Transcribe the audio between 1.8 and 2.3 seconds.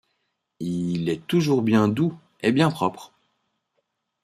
doux